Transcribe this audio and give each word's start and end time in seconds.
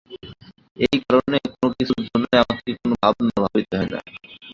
এই 0.77 0.97
কারণে 1.03 1.37
কোনো 1.51 1.69
কিছুর 1.77 2.01
জন্যই 2.07 2.37
আমাকে 2.43 2.69
কোনো 2.79 2.95
ভাবনা 3.01 3.33
ভাবিতে 3.43 3.73
হয় 3.77 3.89
না। 3.93 3.99